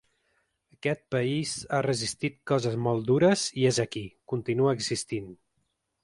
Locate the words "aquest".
0.75-1.01